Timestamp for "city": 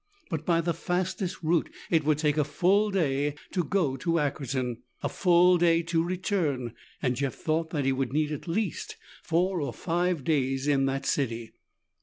11.03-11.53